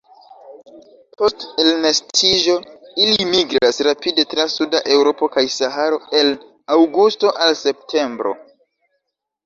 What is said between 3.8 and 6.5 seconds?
rapide tra suda Eŭropo kaj Saharo el